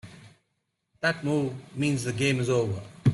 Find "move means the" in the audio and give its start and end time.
1.23-2.11